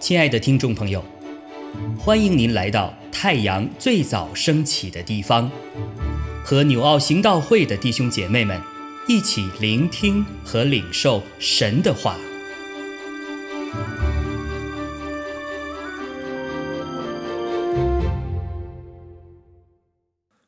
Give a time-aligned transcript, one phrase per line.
[0.00, 1.04] 亲爱的听众朋友，
[1.96, 5.48] 欢迎您来到太阳最早升起的地方，
[6.44, 8.60] 和纽奥行道会的弟兄姐妹们
[9.06, 12.16] 一起聆听和领受神的话。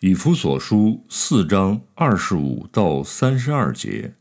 [0.00, 4.12] 以弗所书四章二十五到三十二节，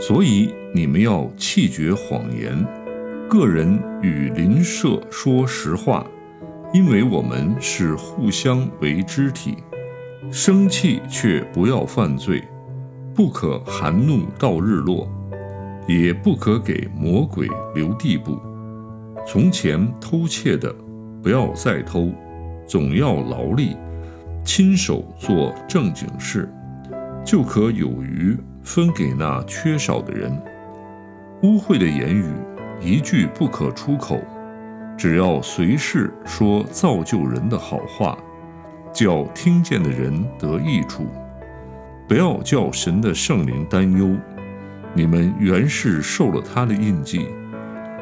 [0.00, 2.66] 所以你们要弃绝谎言。
[3.28, 6.04] 个人与邻舍说实话，
[6.72, 9.58] 因为我们是互相为肢体。
[10.32, 12.42] 生气却不要犯罪，
[13.14, 15.08] 不可含怒到日落，
[15.86, 18.38] 也不可给魔鬼留地步。
[19.26, 20.74] 从前偷窃的，
[21.22, 22.10] 不要再偷，
[22.66, 23.76] 总要劳力，
[24.44, 26.48] 亲手做正经事，
[27.24, 30.30] 就可有余分给那缺少的人。
[31.42, 32.24] 污秽的言语。
[32.82, 34.18] 一句不可出口，
[34.96, 38.16] 只要随时说造就人的好话，
[38.90, 41.06] 叫听见的人得益处。
[42.08, 44.16] 不要叫神的圣灵担忧，
[44.94, 47.28] 你们原是受了他的印记，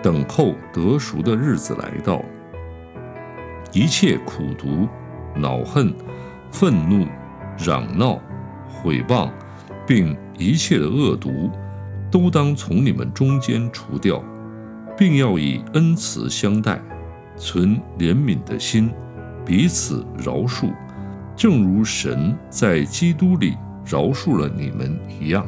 [0.00, 2.22] 等候得赎的日子来到。
[3.72, 4.86] 一切苦毒、
[5.34, 5.92] 恼恨、
[6.52, 7.04] 愤怒、
[7.58, 8.20] 嚷闹、
[8.68, 9.28] 毁谤，
[9.84, 11.50] 并一切的恶毒，
[12.10, 14.22] 都当从你们中间除掉。
[14.96, 16.82] 并要以恩慈相待，
[17.36, 18.90] 存怜悯的心，
[19.46, 20.74] 彼此饶恕，
[21.36, 25.46] 正如神在基督里饶恕了你们一样。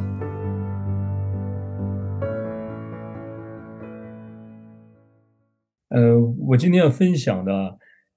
[5.88, 7.52] 呃，我今天要分享的，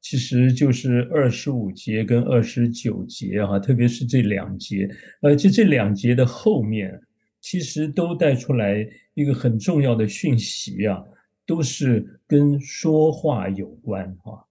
[0.04, 4.88] 其实就是二十五节跟二十九节哈，特别是这两节，
[5.24, 7.02] 呃，就这两节的后面，
[7.42, 11.04] 其实都带出来一个很重要的讯息啊。
[11.46, 14.46] 都是跟说话有关哈。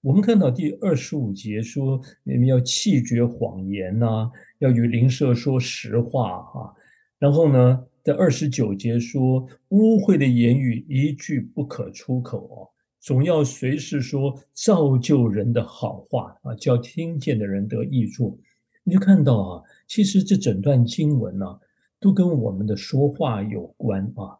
[0.00, 6.74] 我们看到第二十五节说，你们要弃绝谎言呐，要与邻舍说实话哈。
[7.18, 12.56] 然后呢，在二十九节说，污秽的言语一句不可出口哦，
[13.00, 18.38] 总要随时说造就人的好话啊，叫听见的人得益处。
[18.84, 21.46] 你就看到啊，其实这整段经文呢，
[21.98, 24.38] 都跟我们的说话有关啊。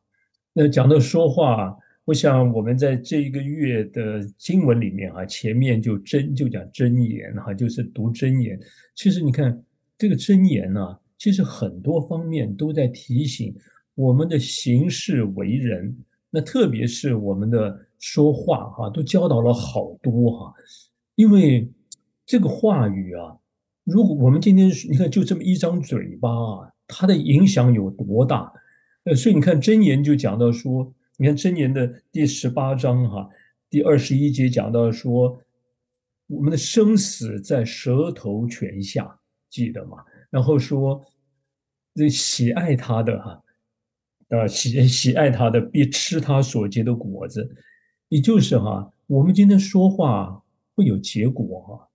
[0.53, 1.77] 那讲到说话。
[2.07, 8.59] 我想我们在这一个月的经文里面啊，前面就真就讲真言哈，就是读真言。
[8.97, 9.63] 其实你看
[9.97, 13.55] 这个真言呢，其实很多方面都在提醒
[13.95, 15.97] 我们的行事为人，
[16.31, 20.55] 那特别是我们的说话哈，都教导了好多哈。
[21.15, 21.73] 因为
[22.27, 23.39] 这个话语啊，
[23.85, 28.53] 如果我们今天你看就这么一张嘴巴啊，它的影响有多大？
[29.05, 30.93] 呃，所以你看真言就讲到说。
[31.17, 33.29] 你看箴言的第十八章哈，
[33.69, 35.39] 第二十一节讲到说，
[36.29, 39.99] 我们的生死在舌头泉下，记得吗？
[40.31, 41.05] 然后说，
[41.95, 43.43] 这喜爱他的哈，
[44.29, 47.55] 呃，喜喜爱他的必吃他所结的果子，
[48.11, 50.43] 也就是哈，我们今天说话
[50.75, 51.89] 会有结果哈。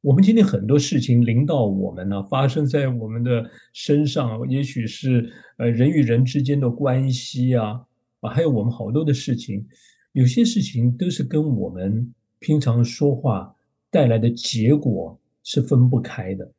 [0.00, 3.44] 我们今天很多事情临到我们呢，发生在我们的
[3.74, 7.82] 身上，也许是呃人与人之间的关系啊。
[8.20, 9.66] 啊，还有我们好多的事情，
[10.12, 13.54] 有些事情都是跟我们平常说话
[13.90, 16.50] 带来的结果是分不开的。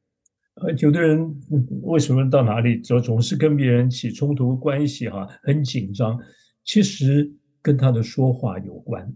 [0.55, 1.35] 呃，有的人
[1.81, 6.19] 为什么到哪里总总是跟别人起冲突关系哈，很紧张，
[6.63, 9.13] 其实跟他的说话有关。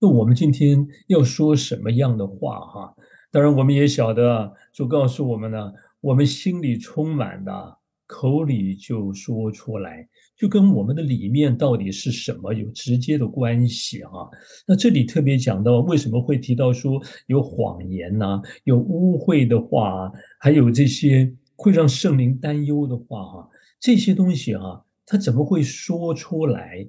[0.00, 2.94] 那我们今天要说什么样的话哈？
[3.30, 7.76] 当然，我们也晓得，就告诉我们呢，我们心里充满的。
[8.12, 14.28] 口里就说出来，就跟我们的里面到底是什么有直接的关系哈。
[14.66, 23.48] 那这里特别讲到为什么会提到说有谎言呐，有污秽的话，还有这些会让圣灵担忧的话哈，
[23.78, 26.86] 这些东西哈，他怎么会说出来？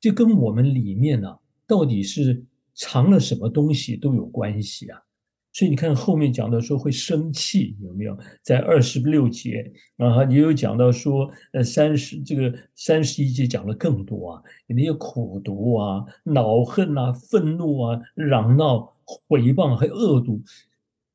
[0.00, 5.00] 就跟我们里面呢，到底是藏了什么东西都有关系啊。
[5.52, 8.18] 所以你看后面讲到说会生气有没有？
[8.42, 18.96] 在二十六节啊，也有讲到说，呃，三十这个三十一节讲了更多啊，有那些苦毒啊、恼恨啊、愤怒啊、嚷闹、
[19.28, 20.42] 诽谤还有恶毒，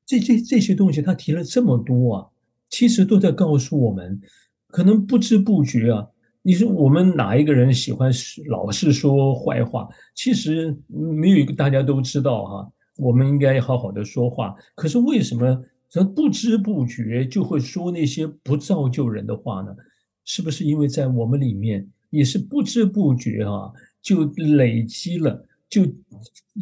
[0.06, 2.28] 这这这些东西他提了这么多啊，
[2.70, 4.22] 其实都在告诉我们，
[4.68, 6.08] 可能不知不觉啊，
[6.50, 9.88] 你说我们哪一个人喜欢是老是说坏话？
[10.16, 12.72] 其实没有一个大家都知道哈。
[12.98, 19.76] 我们应该好好的说话，可是为什么所以不知不觉就会说那些不造就人的话呢？
[20.26, 23.72] 是不是因为在我们里面也是不知不觉啊，
[24.02, 24.26] 就
[24.58, 25.86] 累积了，就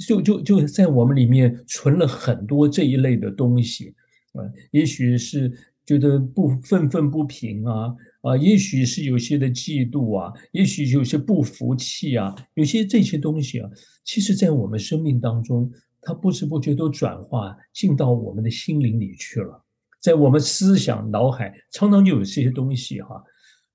[0.06, 3.96] 就就就在我们里面存了很多这一类的东西
[4.34, 4.44] 啊？
[4.72, 5.50] 也许是
[5.86, 13.70] 觉得不愤愤不平啊啊，也许是有些的嫉妒啊，也许有些不服气啊，有些这些东西啊，
[14.04, 15.72] 其实在我们生命当中。
[16.00, 19.66] 它不知不觉都转化进到我们的心灵里去了，
[20.00, 23.22] 在我们思想脑海常常就有这些东西哈，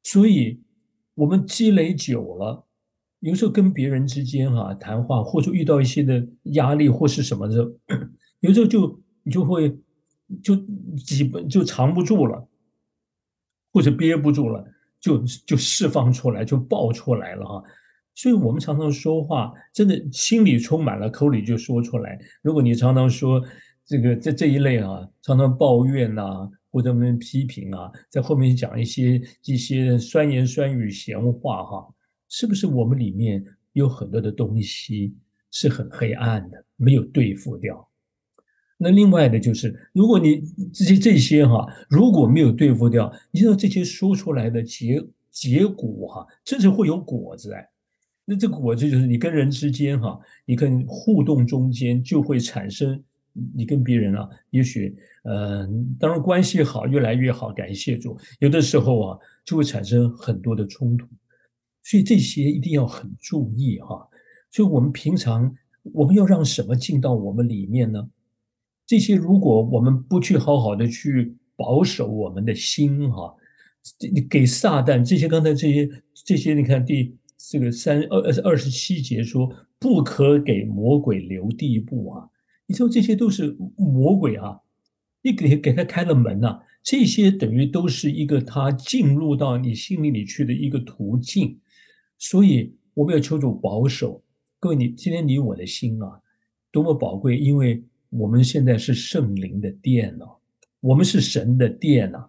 [0.02, 0.58] 所以
[1.14, 2.64] 我们积累久了，
[3.20, 7.70] 有时候跟别人之间哈谈话，或者遇到一些的压力或是什么的，
[8.40, 9.76] 有时候就你就会
[10.42, 10.56] 就
[10.96, 12.48] 挤不就藏不住了，
[13.72, 14.64] 或者憋不住了，
[15.00, 17.62] 就就释放出来，就爆出来了哈。
[18.14, 22.18] 所以，我们常常说话，真的心里充满了，口里就说出来。
[22.42, 23.42] 如果你常常说
[23.86, 31.88] 这个这这一类啊，常常抱怨呐，或者我们批评啊，在后面讲一些一些酸言酸语、闲话哈，
[32.28, 33.42] 是不是我们里面
[33.72, 35.16] 有很多的东西
[35.50, 37.88] 是很黑暗的，没有对付掉？
[38.82, 40.42] 那另外的就是，如果你
[40.72, 45.00] 这些这些哈，如果没有对付掉，你知道这些说出来的结
[45.30, 47.68] 结果哈，真是会有果子哎。
[48.24, 53.00] 那这个果子就是你跟人之间哈，你跟互动中间就会产生，
[53.54, 55.64] 你跟别人啊，也许呃，
[55.98, 58.18] 当然关系好，越来越好，感谢主。
[58.40, 61.06] 有的时候啊，就会产生很多的冲突，
[61.84, 64.08] 所以这些一定要很注意哈。
[64.50, 65.54] 所以我们平常
[65.92, 68.08] 我们要让什么进到我们里面呢？
[68.92, 73.34] 这些如果我们不去好好的去保守我们的心哈，
[74.12, 75.88] 你给撒旦这些刚才这些
[76.26, 77.16] 这些，你看第。
[77.50, 79.50] 这个三二二二十七节说
[79.80, 82.28] 不可给魔鬼留地步啊！
[82.66, 84.60] 你说这些都是魔鬼啊，
[85.22, 91.58] 你给给他开了门呐，这些等于都是一个他进入到你心里里去的一个途径。
[92.16, 94.22] 所以我们要求主保守
[94.60, 96.20] 各位，你今天你我的心啊，
[96.70, 97.36] 多么宝贵！
[97.36, 100.26] 因为我们现在是圣灵的殿呢，
[100.80, 102.28] 我们是神的殿呐。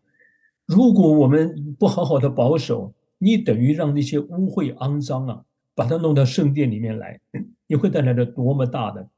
[0.65, 5.43] 如果我们不好好的保守，你等于让那些污秽肮脏啊，
[5.75, 7.19] 把它弄到圣殿里面来，
[7.67, 9.09] 你会带来的多么大的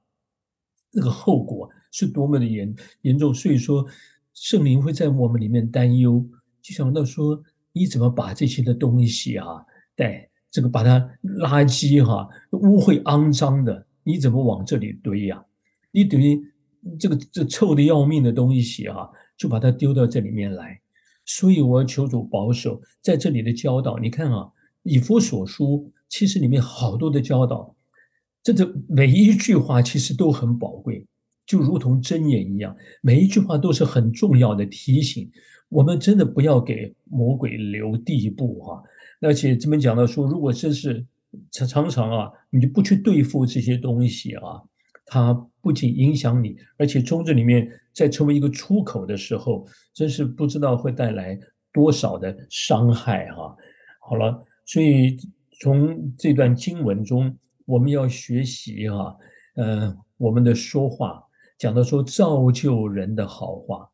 [0.92, 3.32] 那个后果，是多么的严严重。
[3.32, 3.86] 所以说，
[4.34, 6.26] 圣灵会在我们里面担忧，
[6.64, 9.64] 就想到说，你怎么把这些的东西啊，
[9.96, 15.46] 带这个把它垃圾哈，污秽肮脏的，你怎么往这里堆呀？
[15.92, 16.42] 你等于
[17.00, 20.80] 这个这臭的要命的东西啊，就把它丢到这里面来。
[21.26, 23.98] 所以，我要求主保守在这里的教导。
[23.98, 24.48] 你看啊，
[24.84, 27.76] 以弗所书其实里面好多的教导，
[28.44, 31.08] 这这每一句话其实都很宝贵，
[31.48, 35.32] 就如同箴言一样，每一句话都是很重要的提醒。
[35.70, 38.84] 我们真的不要给魔鬼留地步哈。
[39.22, 41.04] 而且这边讲到说，如果真是
[41.50, 44.62] 常常常啊，你就不去对付这些东西啊。
[45.08, 49.66] 他不仅影响你，而且从这里面再成为一个出口的时候，
[49.96, 51.36] 真是不知道会带来
[51.74, 53.56] 多少的伤害哈。
[54.00, 55.18] 好了，所以
[55.60, 57.36] 从这段经文中，
[57.66, 59.18] 我们要学习哈，
[59.56, 61.20] 呃，我们的说话
[61.58, 63.90] 讲到说造就人的好话，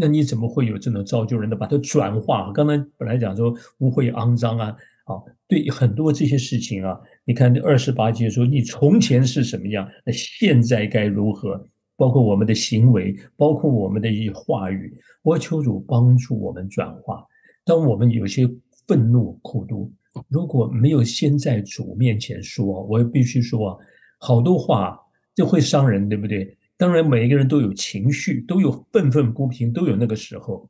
[0.00, 2.50] 那你怎么会有这种造就人的，把它转化？
[2.50, 4.76] 刚才本来讲说污秽肮脏啊。
[5.04, 11.68] 好，对很多这些事情啊，你看这二十八节说，你从前是什么样，那现在该如何？
[11.96, 17.24] 包括我们的行为，包括我们的一些话语，我求主帮助我们转化。
[17.64, 18.48] 当我们有些
[18.88, 19.92] 愤怒、苦毒，
[20.28, 23.78] 如果没有先在主面前说，我也必须说啊，
[24.18, 24.98] 好多话
[25.34, 26.56] 就会伤人，对不对？
[26.76, 30.68] 当然，每一个人都有情绪，都有愤愤不平，都有那个时候。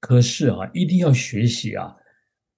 [0.00, 1.94] 可是啊，一定要学习啊。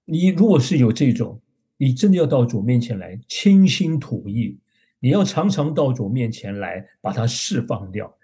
[0.05, 1.39] 你如果是有这种，
[1.77, 4.57] 你真的要到主面前来倾心吐意，
[4.99, 8.15] 你要常常到主面前来把它释放掉。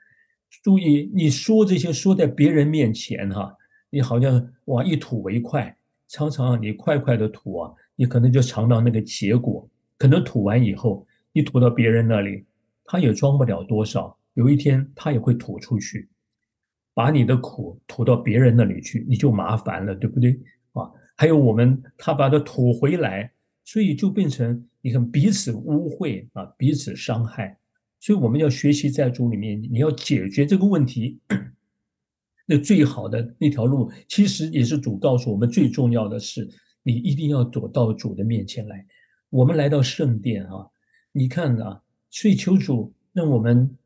[0.64, 3.56] 注意，你说这些说在别人面前哈，
[3.90, 5.76] 你好像哇一吐为快，
[6.08, 9.68] 常常你快快的吐啊，你可能就尝到那个结果。
[9.98, 12.44] 可能吐完以后，你吐到别人那里，
[12.86, 16.10] 他也装不了多少，有一天他也会吐出去，
[16.94, 20.40] 把你的苦吐到别人那里去，你就麻烦了，对不对
[20.74, 20.90] 啊？
[21.16, 23.32] 还有我们，他把它吐回来，
[23.64, 27.58] 所以就变成你看彼此污秽啊，彼此伤害。
[28.00, 31.20] 所以我们要学习在主里面，你要解决这个问题，
[32.48, 36.50] 那最好的那条路，其实也是主告诉我们最重要的是，
[36.84, 38.86] 你一定要走到主的面前来。
[39.30, 40.68] 我们来到圣殿啊，
[41.12, 43.78] 你看啊，所以求主让我们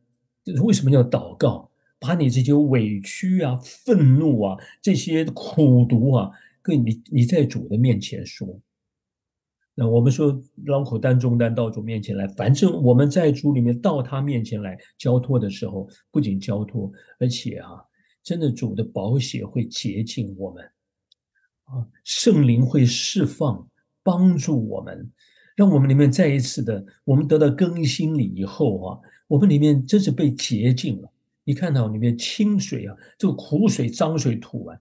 [0.64, 1.70] 为什么要祷告？
[2.00, 8.48] 把你这些委屈啊、愤怒啊、这些苦毒啊，跟你你在主的面前说。
[9.78, 16.90] 那我们说，老口担重担到主面前来，反正我们在主里面到他面前来交托的时候，不仅交托，
[17.20, 17.84] 而且啊，
[18.24, 20.64] 真的主的宝血会洁净我们，
[21.66, 23.68] 啊，圣灵会释放
[24.02, 25.12] 帮助我们，
[25.58, 31.12] 让我们里面再一次的，我们得到更新了以后啊，我们里面真是被洁净了。
[31.44, 34.80] 你看到里面清水啊，这个苦水脏水吐完，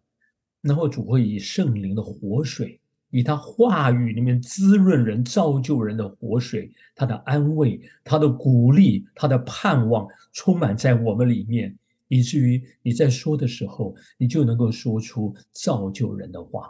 [0.61, 2.81] 然后主会以圣灵的活水。
[3.15, 11.73] 以他话语里面滋润人、造就人的活水，他的安慰、他的鼓励、他的盼望，充满在我们里面，
[12.09, 16.69] 以至于你在说的时候，你就能够说出造就人的话。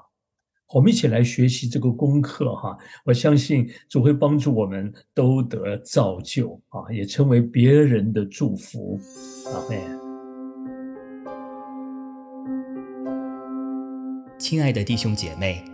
[0.75, 9.01] 我们一起来学习这个功课哈，我相信主会帮助我们都得造就啊，也成为别人的祝福。
[9.47, 9.81] 阿妹，
[14.39, 15.74] 亲爱的弟兄姐妹。